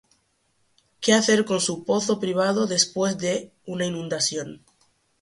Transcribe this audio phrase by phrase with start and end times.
[0.99, 4.63] Qué hacer con su pozo privado después de una inundación